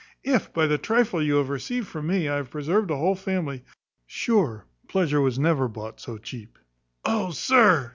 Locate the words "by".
0.51-0.65